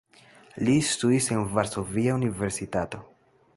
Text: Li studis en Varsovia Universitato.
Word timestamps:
Li 0.69 0.77
studis 0.91 1.27
en 1.35 1.45
Varsovia 1.59 2.17
Universitato. 2.21 3.05